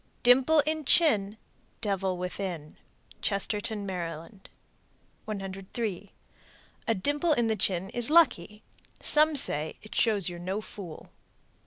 Dimple 0.23 0.61
in 0.61 0.83
chin. 0.83 1.37
Devil 1.79 2.17
within. 2.17 2.77
Chestertown, 3.21 3.85
Md. 3.85 4.45
103. 5.25 6.11
A 6.87 6.95
dimple 6.95 7.33
in 7.33 7.45
the 7.45 7.55
chin 7.55 7.91
is 7.91 8.09
lucky. 8.09 8.63
Some 8.99 9.35
say 9.35 9.77
"it 9.83 9.93
shows 9.93 10.27
you're 10.27 10.39
no 10.39 10.59
fool." 10.59 11.11